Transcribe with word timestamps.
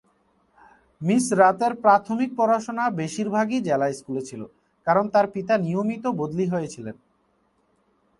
Mr 1.01 1.25
রাতের 1.39 1.73
প্রাথমিক 1.83 2.29
পড়াশোনা 2.39 2.83
বেশিরভাগই 2.99 3.59
জেলা 3.67 3.87
স্কুলে 3.99 4.21
ছিল, 4.29 4.41
কারণ 4.87 5.05
তার 5.13 5.25
পিতা 5.35 5.53
নিয়মিত 5.65 6.05
বদলি 6.21 6.45
হয়েছিলেন। 6.53 6.95